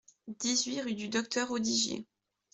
dix-huit 0.39 0.81
rue 0.81 0.95
du 0.95 1.09
Docteur 1.09 1.51
Audigier 1.51 2.07